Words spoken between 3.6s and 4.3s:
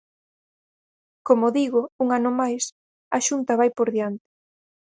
por diante.